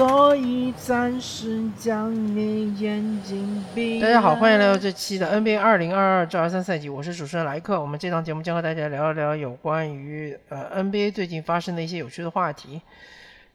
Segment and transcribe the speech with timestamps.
[0.00, 4.00] 所以暂时将你眼睛闭。
[4.00, 7.78] 大家好，欢迎来到这期的 NBA 二零二二至二三赛季，我是主持人莱克。
[7.78, 12.80] 我们这档节目将和大家聊一聊有关于呃 NBA 最近发生的一些有趣的话题。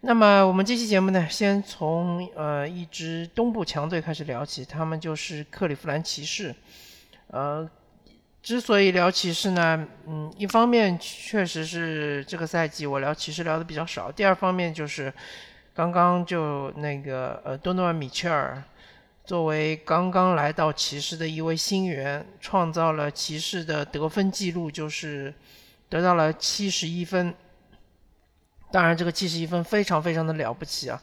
[0.02, 6.54] 那么我们这期节目呢，先从呃一支东部强队开始聊起，他们就是克利夫兰骑士。
[7.32, 7.68] 呃，
[8.44, 15.12] 之所以聊骑士呢，嗯，一方面确实是这个赛季我聊骑士聊的比较少，第二方面就是
[15.76, 18.64] 刚刚就那个呃多诺万米切尔
[19.26, 25.34] 作为刚刚来到骑士的一位新援，创造了骑士的得分记录，就是
[25.90, 27.34] 得到了七十一分。
[28.72, 31.02] 当然，这个七十一分非常非常的了不起啊，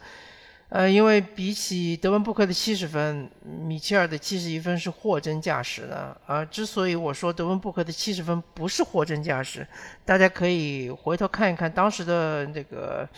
[0.70, 6.42] 呃，因为比起德文布克的七十分，米切尔的七十一分是货真价实的啊。
[6.44, 9.66] 之所以我说德文布克的七十分不是货真价实，
[10.04, 13.08] 大家可以回头看一看当时的那个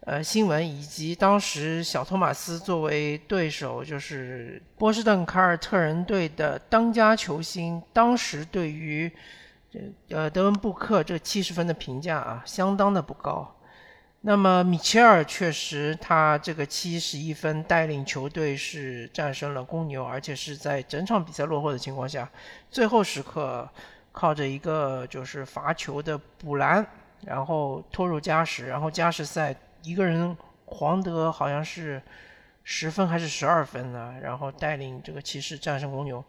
[0.00, 9.10] 呃新闻，以及当时小托马斯作为对手，就是波士顿凯尔特人队的当家球星，当时对于
[10.10, 13.52] 呃德文布克这七十分的评价啊，相当的不高。
[14.22, 22.28] 那么米切尔确实，他这个七十一分带领球队是战胜了公牛，而且是在整场比赛落后的情况下，
[22.68, 23.68] 最后时刻
[24.10, 26.84] 靠着一个就是罚球的补篮，
[27.24, 29.54] 然后拖入加时，然后加时赛
[29.86, 32.02] 一个人黄德好像是
[32.64, 36.22] 十分还是十二分呢，然后带领这个骑士战胜公牛。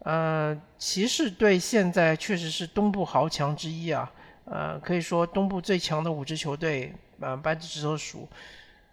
[0.00, 4.10] 呃，骑士队现在确实是东部豪强之一啊，
[4.44, 6.92] 呃，可以说东部最强的五支球队。
[7.20, 8.26] 呃，扳指指头数，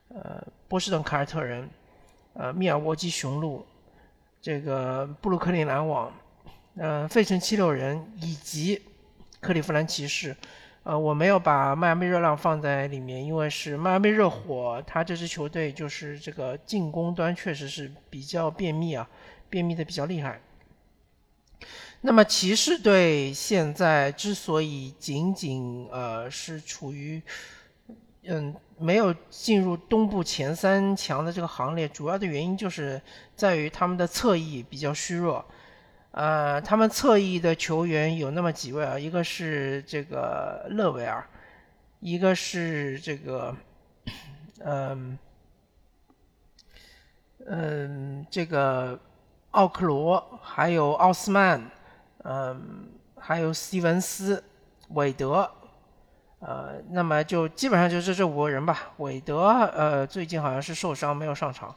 [0.09, 1.69] 呃，波士顿凯尔特人，
[2.34, 3.66] 呃，密尔沃基雄鹿，
[4.41, 6.12] 这个布鲁克林篮网，
[6.75, 8.81] 呃，费城七六人以及
[9.40, 10.35] 克利夫兰骑士，
[10.88, 19.06] 呃，我没有把迈阿密热浪放在里面，因为是迈阿密热火，他这支球队就是这个进攻端确实是比较便秘啊，
[19.50, 20.40] 便秘的比较厉害。
[22.00, 27.22] 那么骑士队现在之所以仅仅呃是处于
[28.24, 33.02] 嗯，没有进入东部前三强的这个行列，主要的原因就是
[33.36, 35.44] 在于他们的侧翼比较虚弱。
[36.17, 41.23] 呃，他们侧翼的球员有那么几位啊，一个是这个勒维尔，
[42.00, 43.55] 一个是这个，
[44.66, 45.16] 嗯，
[47.45, 49.00] 嗯，这个
[49.51, 51.69] 奥克罗，还有奥斯曼，
[52.23, 52.89] 嗯，
[53.19, 54.44] 还有斯文斯、
[54.89, 55.47] 韦德。
[56.39, 58.91] 呃，那么就基本上就是这五个人吧。
[58.97, 61.75] 韦德呃最近好像是受伤没有上场。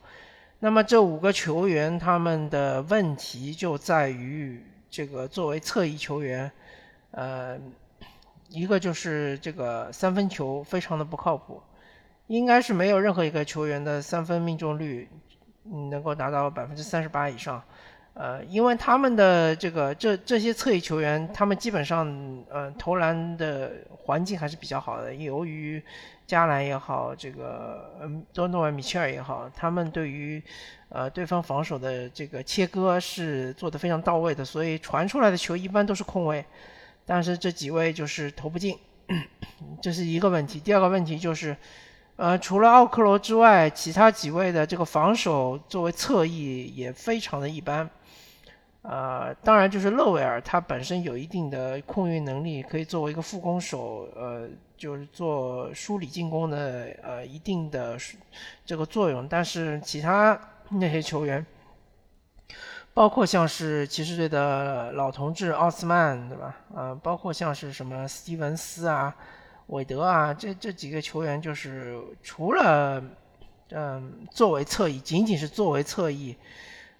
[0.62, 6.52] 那么这五个球员他们的问题就在于这个作为侧翼球员，
[7.12, 7.58] 呃，
[8.50, 11.62] 一个就是这个三分球非常的不靠谱，
[12.26, 15.08] 应该是没有任何一个球员的三分命中率
[15.64, 17.62] 能够达到百分之三十八以上。
[18.14, 22.06] 呃，因为他们的这个这这些侧翼球员，他们基本上
[22.50, 23.72] 呃投篮的
[24.04, 25.14] 环境还是比较好的。
[25.14, 25.82] 由于
[26.26, 30.42] 加兰也好，这个嗯多诺万米切尔也好，他们对于
[30.90, 36.44] 呃对方防守的这个切割是做得非常到位的，所以传出来的球一般都是空位。
[37.06, 38.76] 但是这几位就是投不进，
[39.80, 40.60] 这是一个问题。
[40.60, 41.56] 第二个问题就是，
[42.16, 47.88] 呃，除了奥克罗之外，其他几位的这个防守作为侧翼也非常的一般。
[48.82, 57.98] 呃，当然就是勒维尔，他本身有一定的控运能力，可以作为一个副攻手，呃，就是做梳理进攻的呃一定的
[58.64, 59.28] 这个作用。
[59.28, 60.40] 但是其他
[60.70, 61.44] 那些球员，
[62.94, 66.56] 包括像是骑士队的老同志奥斯曼，对吧？
[66.74, 69.14] 呃，包括像是什么斯蒂文斯啊、
[69.66, 73.02] 韦德啊，这这几个球员，就是除了
[73.72, 76.34] 嗯作为侧翼，仅仅是作为侧翼。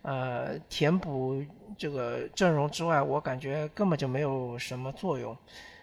[0.03, 1.45] 呃，填补
[1.77, 5.37] 这个阵容之外，我感觉根本就没有什么作用。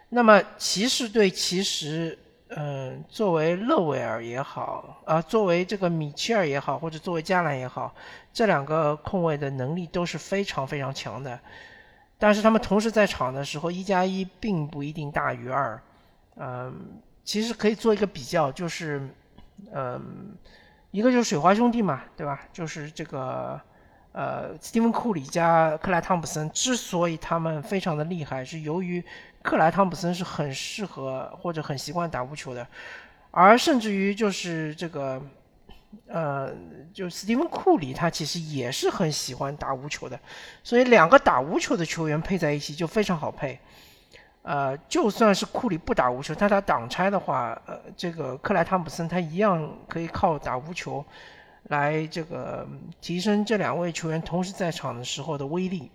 [0.10, 2.18] 那么骑士队其实，
[2.48, 7.94] 嗯，作为勒维尔也好，啊，作为这个米切尔也好，或者作为加兰也好，
[8.34, 11.40] 这两个控卫的能力都是非常非常强的。
[12.18, 15.80] 但是他们同时在场的时候，一加一并不一定大于二。
[16.38, 16.74] 嗯，
[17.24, 19.08] 其实可以做一个比较，就是，
[19.72, 20.36] 嗯，
[20.90, 22.42] 一个就是水花兄弟嘛，对吧？
[22.52, 23.62] 就是这个。
[24.18, 29.04] 呃，斯蒂芬·库里加克莱·汤普森之所以他们非常的厉害，是由于
[29.44, 32.68] 克莱·汤普森是很适合或者很习惯打无球的，
[33.30, 35.22] 而甚至于就是这个，
[36.08, 36.52] 呃，
[36.92, 40.20] 就斯蒂芬·库里他其实也是很喜欢打无球的，
[40.64, 43.60] 所以两个打无球的球员配在一起就非常好配。
[44.42, 51.06] 呃，就算是库里不打无球，但他挡拆的话，呃，这个克莱汤普森他一样可以靠打无球
[51.68, 52.68] 来这个
[53.00, 55.92] 提升这两位球员同时在场的时候的威力。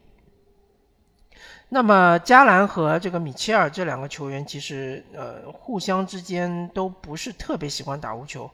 [1.68, 8.50] 那么加兰和这个米切尔这两个球员其实呃互相之间都不是特别喜欢打无球，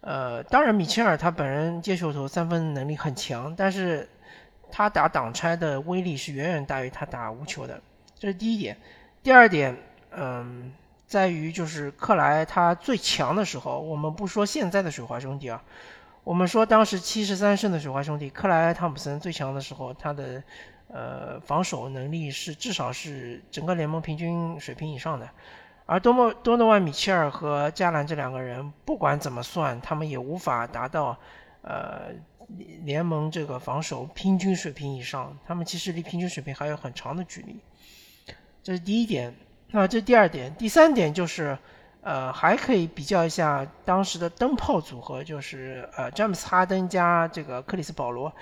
[0.00, 4.08] 呃，当然米切尔他本人接球投三分能力很强，但是
[4.70, 7.82] 他打挡拆的威力是远远大于他打无球的，
[8.16, 8.76] 这是第一点。
[9.22, 9.76] 第二点，
[10.12, 10.72] 嗯，
[11.08, 15.60] 在于就是克莱他最强的时候，我们不说现在的水花兄弟啊，
[16.24, 20.42] 我们说当时七十三胜的水花兄弟，克莱汤普森最强的时候，他的。
[20.86, 25.28] 呃，防守能力是至少是整个联盟平均水平以上的，
[25.86, 31.18] 而多莫多诺万米切尔和加兰这两个人，不管怎么算，他们也无法达到
[31.62, 32.12] 呃
[32.84, 37.58] 联盟这个防守平均水平以上，他们其实离平均水平还有很长的距离。
[38.62, 39.34] 这是第一点，
[39.72, 41.58] 那这第二点，第三点就是
[42.04, 48.32] 呃还可以比较一下当时的灯泡组合，就是呃詹姆斯哈登加这个克里斯保罗。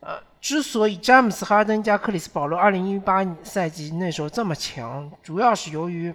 [0.00, 6.14] 呃，之所以詹姆斯哈登加克里斯保罗二零一八赛季那时候这么强，主要是由于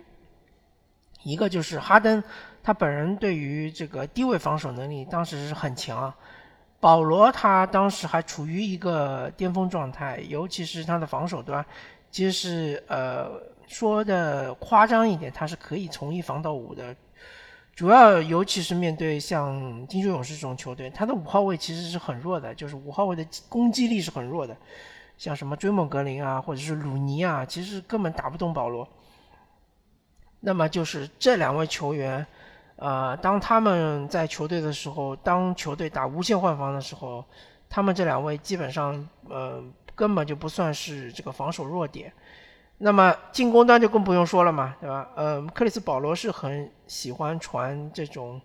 [1.24, 2.24] 一个就是哈登
[2.62, 6.14] 他本人对于这个低位防守能力当时是很强，
[6.80, 11.66] 保罗他当时还处于一个巅峰状态，尤其是他的防守端，
[12.12, 16.94] 其实是呃说的夸张一点，他是可以从一防到五的。
[17.74, 24.57] 主要，尤其是面对像金州勇士这种球队，他的五号位其实是很弱的，就是五号位的攻击力是很弱的。
[25.18, 28.86] 像什么追梦格林啊，或者是鲁尼啊，其实根本打不动保罗。
[30.42, 32.25] 那么就是这两位球员，
[32.75, 37.24] 呃，当他们在球队的时候，当球队打无限换防的时候，
[37.69, 39.63] 他们这两位基本上，呃，
[39.95, 42.12] 根本就不算是这个防守弱点。
[42.81, 45.10] 那么进攻端就更不用说了嘛，对吧？
[45.16, 48.42] 呃，克里斯保罗是很喜欢传这种，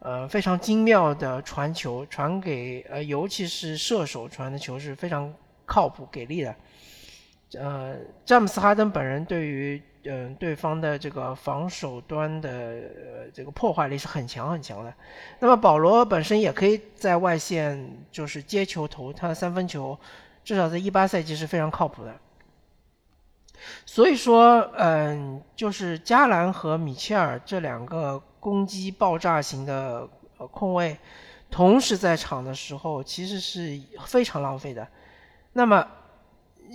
[0.00, 5.32] 呃，非常精妙的传球，传给呃，尤其是射手传的球是非常
[5.64, 6.54] 靠谱给力的。
[7.54, 7.94] 呃，
[8.26, 14.92] 詹姆斯哈登本人对于嗯对方的这个防守端的呃这个破坏力是很强很强的。
[15.38, 19.96] 那么保罗本身也可以在外线就是接球投他的三分球，
[20.42, 22.12] 至少在一八赛季是非常靠谱的。
[23.84, 30.96] 所以说，嗯，就是加兰和米切尔这两个攻击爆炸型的呃控卫
[31.50, 34.86] 同时在场的时候，其实是非常浪费的。
[35.52, 35.86] 那么，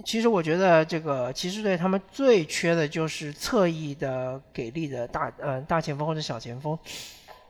[0.04, 6.78] 其实我觉得这个骑士队他们最缺的就是侧翼的给力的大呃大前锋或者小前锋。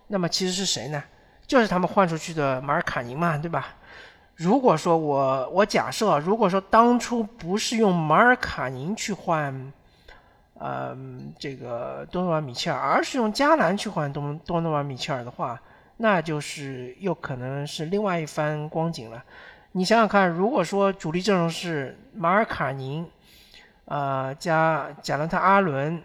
[0.08, 1.02] 那么其实是谁呢？
[1.48, 3.76] 就是他们换出去的马尔卡宁嘛，对吧？
[4.36, 9.72] 如果说我我假设，如果说当初不是用马尔卡宁去换，
[10.56, 10.98] 呃，
[11.38, 15.62] 这个多诺万米切尔，而是用加兰去换多多诺万米切尔的话，
[15.98, 19.24] 那就是又可能是另外一番光景了。
[19.74, 23.08] 你想想看，如果说主力阵容是马尔卡宁，
[23.86, 26.02] 呃，加贾伦特阿伦，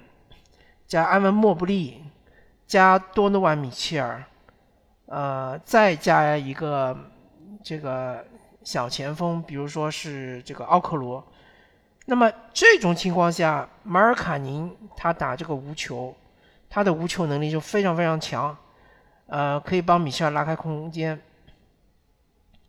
[0.86, 2.04] 加埃文莫布利，
[2.66, 4.22] 加多诺万米切尔，
[5.06, 6.94] 呃，再加一个。
[7.62, 8.24] 这个
[8.62, 11.22] 小前锋，比如说是这个奥克罗，
[12.06, 16.14] 那么这种情况下，马尔卡宁他打这个无球，
[16.70, 18.56] 他的无球能力就非常非常强，
[19.26, 21.18] 呃，可以帮米切尔拉开空间。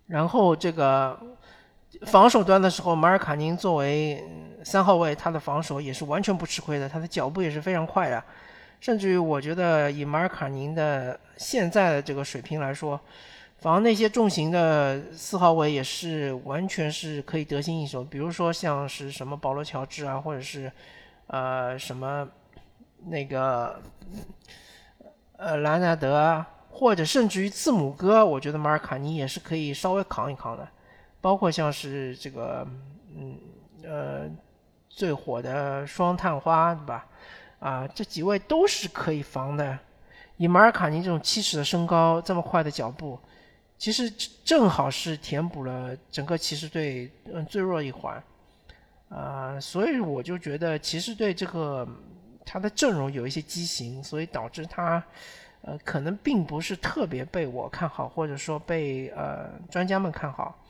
[0.07, 1.19] 然后这个
[2.07, 4.23] 防守端的时候，马尔卡宁作为
[4.63, 8.23] 三号位，他的防守也是完全不吃亏的，他的脚步也是非常快的，
[8.79, 12.99] 甚至于我觉得以马尔卡宁的现在的这个水平来说。
[13.61, 20.71] 防那些重型的四号位也是完全是可以得心应手，比如说像是什么保罗乔治啊，或者是
[21.27, 22.25] 呃什么
[23.07, 23.81] 那个
[25.35, 30.65] 呃莱纳德啊，或者甚至于字母哥，我觉得马尔卡尼也是可以稍微扛一扛的。
[31.19, 32.65] 包括像是这个
[33.13, 33.37] 嗯
[33.83, 34.29] 呃
[34.87, 37.05] 最火的双探花，对吧？
[37.59, 39.77] 啊，这几位都是可以防的。
[40.37, 43.19] 以马尔卡尼这种七尺的身高，这么快的脚步。
[43.79, 44.11] 其实
[44.43, 48.21] 正好是填补了整个骑士队嗯最弱一环，
[49.07, 51.87] 啊，所以我就觉得骑士队这个
[52.45, 55.01] 他的阵容有一些畸形，所以导致他
[55.61, 60.61] 呃可能并不是特别被我看好，或者说被呃专家们看好。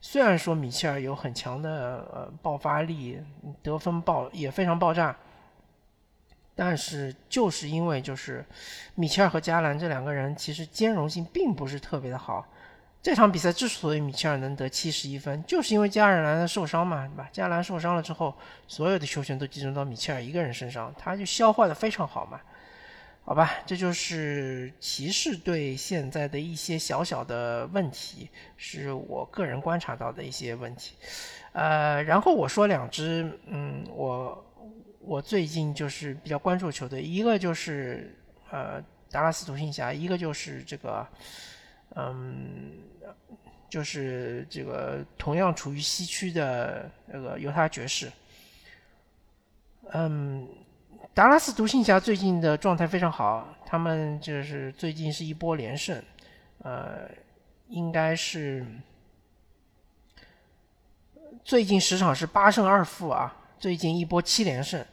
[0.00, 3.18] 虽然说米切尔有很强的呃爆发力，
[3.60, 5.16] 得分爆也非常爆炸，
[6.54, 8.44] 但是就是因为就是
[8.94, 12.46] 米切尔和加兰这两个人其实兼容性并不是特别的好。
[13.02, 17.28] 这场比赛之所以米切尔能得七十一分，就是因为加尔兰受伤嘛，对吧？
[17.32, 18.32] 加兰受伤了之后，
[18.68, 22.40] 所有的球权都集中到米切尔一个人身上，他就消化的非常好嘛。
[23.24, 30.94] 好吧，这就是骑士队现在的一些小小的问题，是我个人观察到的一些问题。
[31.52, 34.44] 呃，然后我说两支，嗯，我
[35.04, 38.16] 我最近就是比较关注球队，一个就是
[38.50, 41.06] 呃达拉斯独行侠，一个就是这个，
[41.96, 42.72] 嗯。
[43.72, 48.12] 就是这个同样处于西区的那个犹他爵士，
[49.92, 50.46] 嗯，
[51.14, 56.02] 达拉斯独行侠最近的状态非常好，他们就是最近是一波连胜，
[56.58, 57.08] 呃，
[57.68, 58.66] 应该是
[61.42, 64.84] 最近十场是八胜二负啊，最近一波七连胜，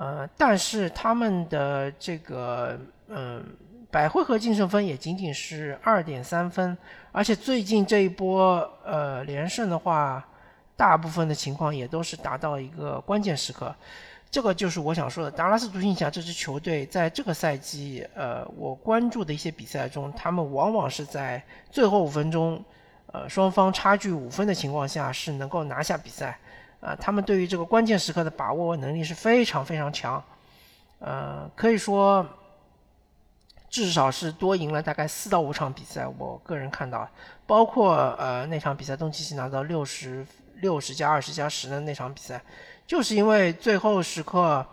[0.00, 2.78] 呃，但是他们的这个
[3.08, 3.44] 嗯。
[3.92, 6.78] 百回合净胜分也仅仅是二点三分，
[7.10, 10.24] 而且最近这一波呃连胜的话，
[10.76, 13.74] 大部分的情况也都是达到一个关键时刻。
[14.30, 22.64] 这个就是我想说的，达拉斯独行侠这支球队在这个赛季，呃，我关注的一些比赛中，他们往往是在最后五分钟，
[23.10, 26.38] 呃，双方差距五分的情况下是能够拿下比赛。
[26.80, 30.22] 啊，他们对于这个关键时刻的把握能力是非常非常强。
[30.98, 32.26] 呃，可以说。
[33.72, 37.08] 至少是多赢了大概四到五场比赛，我个人看到，
[37.46, 42.42] 包括呃那场比赛东契奇拿到六十六十加二十加十的那场比赛，
[42.84, 44.66] 就是因为最后时刻，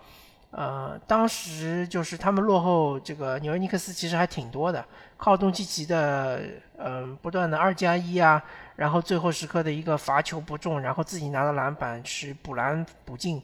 [0.50, 4.84] 呃当时就是他们落后这个纽约尼克斯其实还挺多的，
[5.16, 6.42] 靠东契奇的
[6.80, 8.44] 嗯不断的二加一啊，
[8.78, 13.44] 然后最后时刻的一个罚球不中，然后自己拿到篮板是补篮补进，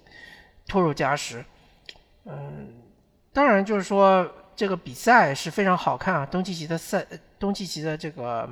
[0.65, 1.43] 拖入加时，
[2.23, 2.73] 嗯，
[3.33, 4.25] 当然就是说。
[4.55, 7.03] 这个比赛是非常好看啊，东契奇的赛，
[7.39, 8.47] 东契奇的这个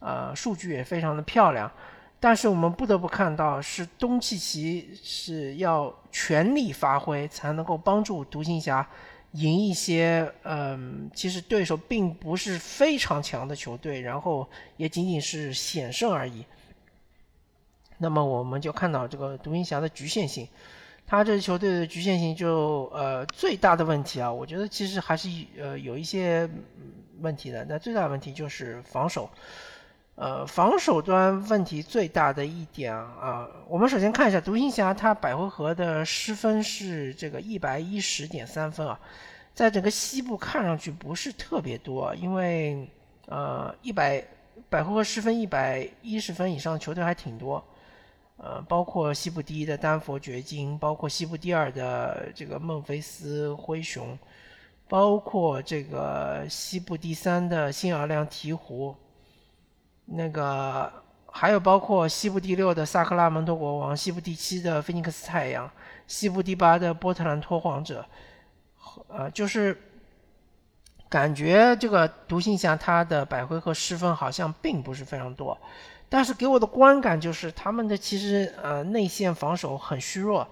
[0.00, 1.70] 呃数据也非常的漂亮，
[2.18, 8.84] 但是我们不得不看到，是东契奇是要全力发挥才能够帮助独行侠
[9.32, 16.44] 赢一些嗯，其实对手并不是非常强的球队，然后也仅仅是险胜而已。
[17.98, 20.48] 那么我们就看到这个独行侠的局限性。
[21.06, 26.48] 他这支球队的局限性就呃最大的问题啊，我觉得其实还是呃有一些
[27.20, 27.64] 问题的。
[27.64, 29.30] 那最大的问题就是防守，
[30.18, 38.98] 呃防守端问题最大的一点啊，我们首先看一下独行侠，他百回合的失分是这个一百一十点三分啊，
[39.54, 42.90] 在整个西部看上去不是特别多，因为
[43.26, 44.22] 呃一百
[44.68, 47.62] 百回合失分一百一十分以上的球队还挺多。
[48.40, 54.16] 呃，包括西部第一的丹佛掘金，包括西部第二的这个孟菲斯灰熊，
[54.88, 58.94] 包括这个西部第三的新奥尔良鹈鹕，
[60.10, 60.90] 那个
[61.26, 65.70] 还有包括西部第六的萨克拉门托国王，西部第七的菲尼克斯太阳，
[66.06, 68.04] 西部第八的波特兰拓荒者，
[69.08, 69.76] 呃，就是
[71.08, 75.56] 感觉这个独行侠他的百回合失分好像并不是非常多。
[76.08, 80.48] 但是给我的观感就是他们的其实呃内线防守很虚弱，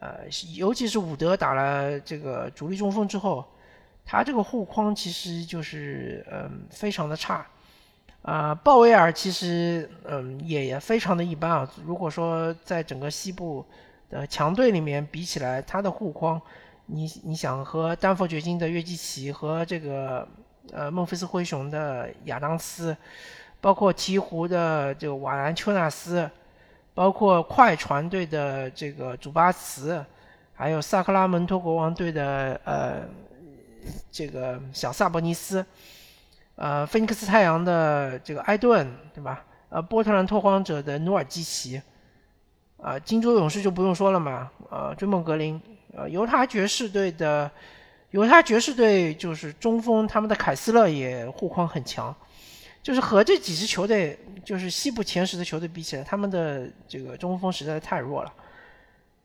[0.00, 0.18] 呃
[0.56, 3.44] 尤其是伍德打了这个主力中锋之后，
[4.04, 7.46] 他这个护框其实就是嗯非常的差，
[8.22, 11.70] 啊鲍威尔其实嗯也也非常的一般啊。
[11.84, 13.64] 如果说在整个西部
[14.08, 16.40] 的强队里面比起来，他的护框，
[16.86, 20.26] 你你想和丹佛掘金的约基奇和这个
[20.72, 22.96] 呃孟菲斯灰熊的亚当斯。
[23.62, 26.26] 包括鹈鹕的这个瓦兰丘纳斯，
[26.94, 30.02] 包括快船队的这个祖巴茨，
[30.54, 33.02] 还有萨克拉门托国王队的呃
[34.10, 35.62] 这个小萨博尼斯，
[36.60, 39.42] 呃菲尼克斯太阳的这个埃顿，对吧？
[39.70, 41.80] 呃波特兰拓荒者的努尔基奇，
[42.76, 45.60] 啊金州勇士就不用说了嘛，呃追梦格林，
[45.96, 47.50] 呃犹他爵士队的
[48.10, 52.14] 犹他爵士队就是中锋他们的凯斯勒也护框很强。
[52.82, 58.32] 就是和这几支球队，就是西部前十的球队比起来，他们的这个中锋实在太弱了。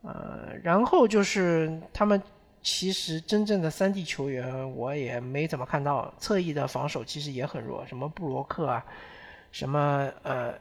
[0.03, 2.21] 呃，然后就是他们
[2.65, 6.11] 其实真正的三 D 球员，我也没怎么看到。
[6.17, 8.83] 侧翼的防守其实也很弱，什么布罗克啊，
[9.51, 10.51] 什么呃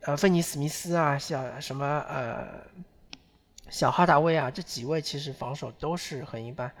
[0.00, 2.48] 呃芬尼史密斯啊，像什么呃
[3.68, 6.72] 小哈达威啊，这几位其实防守都是很一般。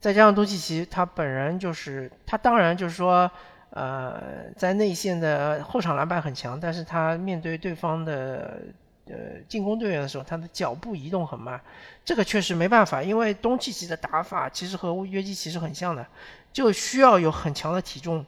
[0.00, 3.30] 再加上东契奇，他本人就是他，当然就是说。
[3.70, 8.58] 呃，在内线的后场篮板很强，但是他面对对方的
[9.06, 11.60] 呃进攻队员的时候，他的脚步移动很慢，
[12.04, 16.06] 这个确实没办法，因为东契奇的打法其实和约基奇是很像的，
[16.52, 18.24] 就需要有很强的体重、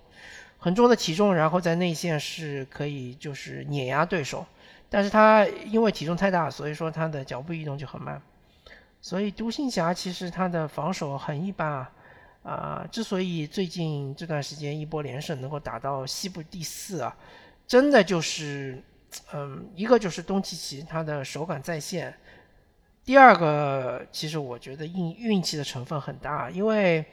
[0.59, 4.47] 很重的体重，然后在内线是可以就是碾压对手，
[4.89, 8.21] 但是他因为体重太大，所以说他的脚步移动就很慢，
[9.01, 11.93] 所以独行侠其实他的防守很一般啊，
[12.43, 17.17] 啊，之所以最近这段时间一波连胜能够打到西部第四啊，
[17.67, 18.83] 真的就是，
[19.33, 22.15] 嗯，一个就是东契奇他的手感在线，
[23.05, 27.05] 第二个其实我觉得运运气的成分很大，因为。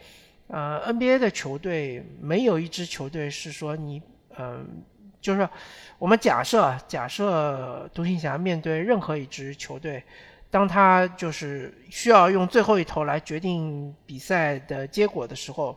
[0.48, 4.00] 呃，NBA 的球队没有一支球队是说你，
[4.38, 4.84] 嗯，
[5.20, 5.50] 就是
[5.98, 10.04] 我们假设假设独行侠面对任何一支球队，
[10.52, 15.76] 当他就是需要用最后一投来决定比赛的结果的时候，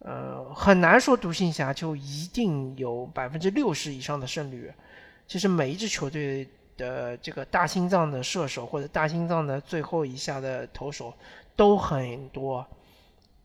[0.00, 4.70] 呃，很难说独行侠就一定有百分之六十以上的胜率。
[5.30, 6.44] 其实每一支球队
[6.76, 11.14] 的这个大心脏的射手或者大心脏的最后一下的投手
[11.54, 12.66] 都很多。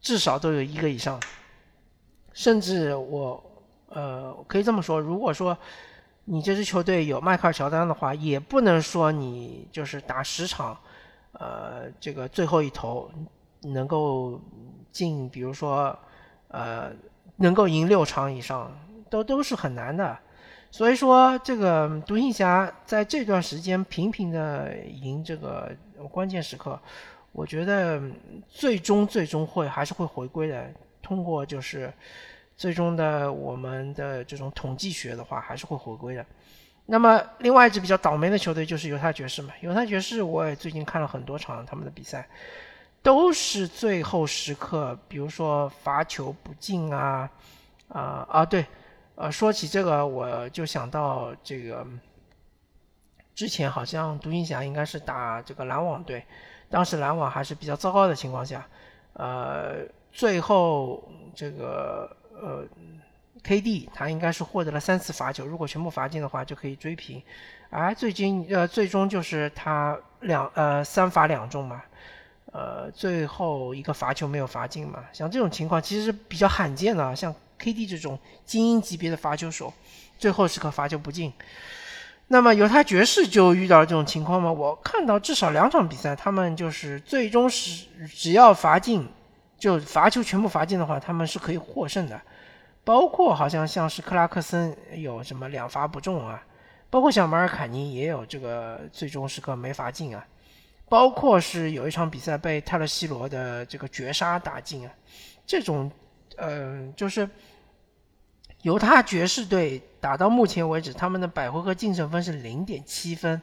[0.01, 1.19] 至少都有一个以上，
[2.33, 3.43] 甚至我，
[3.89, 5.55] 呃，可以这么说，如果说
[6.23, 10.75] 你这支球队有迈克尔乔丹的话，也不能说你就是打十场，
[11.33, 13.11] 呃，这个最后一投
[13.61, 14.41] 能够
[14.91, 15.95] 进，比如说，
[16.47, 16.91] 呃，
[17.35, 18.75] 能够赢六场以上，
[19.07, 20.17] 都都是很难的。
[20.75, 25.71] 所以说，这个独行侠在这段时间频频的赢这个
[26.11, 26.77] 关键时刻。
[27.31, 28.01] 我觉得
[28.49, 30.69] 最终最终会还是会回归的。
[31.01, 31.93] 通过就是
[32.57, 36.25] 最终的我们的这种统计学的话，还是会回归的。
[36.85, 39.53] 那么另外一支比较倒霉的球队就是犹他爵士嘛。
[39.61, 42.27] 犹他爵士我也最近看了很多场他们的比赛，
[43.01, 47.29] 都是最后时刻，比如说罚球不进啊
[47.87, 48.65] 啊啊对，
[49.15, 51.85] 呃说起这个我就想到这个
[53.33, 56.23] 之前好像独行侠应该是打这个篮网队。
[56.67, 58.67] 当时篮网还是比较糟糕的情况下，
[59.13, 62.65] 呃，最后这个呃
[63.43, 67.21] ，KD 他应该是获得了三次罚球，如果全部罚进的话就可以追平，
[67.69, 71.83] 而最近呃最终就是他两呃三罚两中嘛，
[72.51, 79.73] 呃最后一个罚球没有罚进嘛，像这种情况其实是比较罕见的，像 KD 这种精英级别的罚球手，
[80.17, 81.31] 最后时刻罚球不进。
[82.27, 84.51] 那么犹他爵士就遇到这种情况吗？
[84.51, 89.07] 我看到至少两场比赛，他们就是最终是只要罚进，
[89.59, 92.19] 就罚球全部罚进的话，他们是可以获胜的。
[92.83, 96.43] 包括好像像是克拉克森有什么两罚不中啊，
[96.89, 100.25] 包括像马尔坎尼也有这个最终时刻没罚进啊，
[100.87, 104.91] 包括是有一场比赛被泰勒西罗的这个绝杀打进啊，
[105.45, 105.91] 这种，
[106.37, 107.29] 嗯，就是。
[108.61, 113.39] 犹他爵士队打到目前为止，他们的百回合净胜分是零点七分。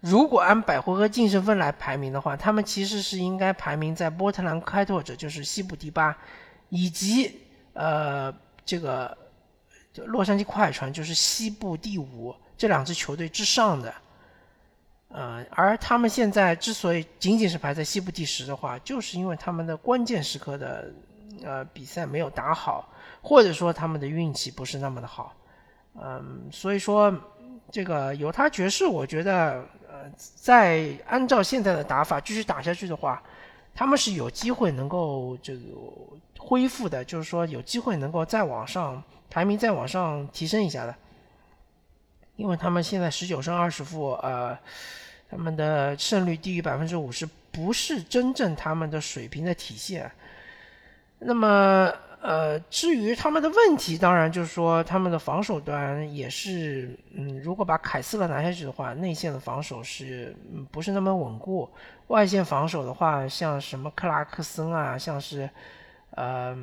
[0.00, 6.16] 如果按百回合净胜分来排名的话，他们其实是应该排名在波特兰开拓者，就是西部第八，
[6.70, 7.42] 以及
[7.74, 9.14] 呃这个
[10.06, 13.92] 洛杉矶快船，就是西部第五这两支球队之上的。
[15.08, 20.90] 呃，而他们现在之所以仅仅是排在西部第十的话，就是因为他们的关键时刻的
[21.44, 22.88] 呃比赛没有打好。
[23.20, 25.34] 或者说他们的运气不是那么的好，
[26.00, 27.12] 嗯，所以说
[27.70, 33.20] 这个犹他爵士，我觉得呃，在按照现在的打法继续打下去的话，
[33.74, 35.60] 他们是有机会能够这个
[36.38, 40.94] 恢复的，就是说有机会能够再往上排名再往上提升一下的，
[42.36, 44.56] 因为他们现在十九胜二十负，呃，
[45.28, 50.10] 他们的胜率低于百分之五十，不是真正他们的水平的体现，
[51.18, 51.92] 那么。
[52.20, 60.34] 呃，至于他们的问题，当然就是说他们的防守端也是，嗯，如果把凯斯勒拿下去的话，内线的防守是
[60.72, 61.70] 不是那么稳固？
[62.08, 65.48] 外线防守的话，像什么克拉克森啊，像是，
[66.10, 66.58] 呃，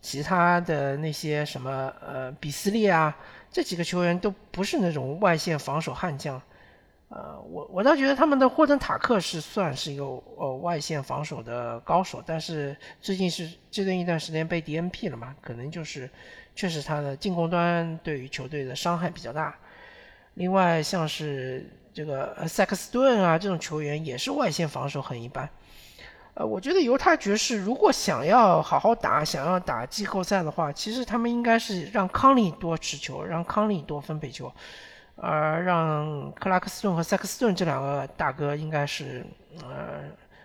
[0.00, 3.14] 其他的那些什么呃比斯利啊，
[3.50, 6.40] 这几个球员都不是那种外线防守悍将。
[7.14, 16.08] 呃，我我倒觉得他们的霍顿塔克是算是一个呃外线防守的高手，但是最近是这段一段时间被 DNP 了嘛，可能就是
[16.56, 19.54] 确实他的进攻端对于球队的伤害比较大。
[20.34, 25.46] 另外像是这个塞克斯顿啊这种球员也是外线防守很一般。
[26.32, 34.50] 呃，我觉得犹他爵士如果想要好好打，想要打季后赛的话，其实他们应该是让康利多持球，让康利多分配球。
[35.16, 39.24] 而让克拉克斯顿和塞克斯顿这两个大哥应该是
[39.60, 40.02] 呃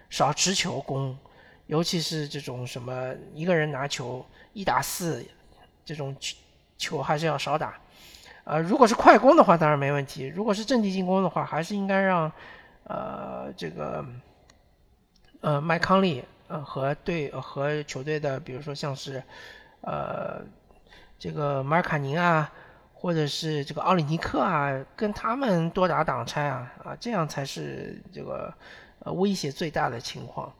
[0.09, 1.17] 少持球攻，
[1.65, 5.25] 尤其是这种什么一个人拿球一打四
[5.83, 6.15] 这种
[6.77, 7.75] 球还是要少打。
[8.43, 12.31] 呃，如果是快攻的话当然没问题，如果是阵地进攻的话，还是应该让
[12.83, 14.05] 呃这个
[15.41, 19.21] 呃麦康利呃和队和球队的比如说像是
[19.81, 20.41] 呃
[21.19, 22.49] 这个马尔卡宁啊，
[22.99, 28.51] 或者是这个奥里尼克啊，跟他们多打挡拆啊，啊，这样才是这个
[28.99, 30.51] 呃威胁最大的情况。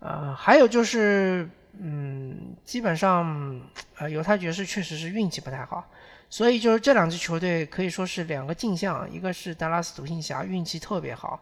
[0.00, 1.46] 呃，还有就是，
[1.78, 3.60] 嗯，基本上，
[3.98, 5.86] 呃，犹他爵士确实是运气不太好，
[6.30, 11.38] 所以就是这两支球队可以说是两个镜像，一个是达拉斯独行侠运气特别好，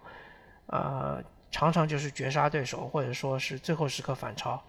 [0.66, 4.60] 呃，常常就是绝杀对手，或者说是最后时刻反超；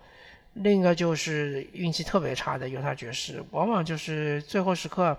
[0.53, 5.17] 另一个就是运气特别差的犹他爵士，往往就是最后时刻。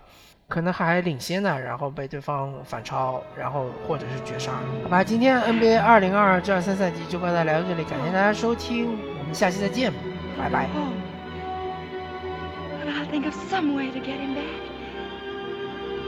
[0.48, 4.52] 可能还领先呢，然后被对方反超，然后或者是绝杀。
[4.82, 9.90] 好吧，今天 NBA 二零二二至二三赛季就跟大家聊到这里，感谢大家收听，我们下期再见，
[10.36, 10.68] 拜拜。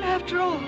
[0.04, 0.58] After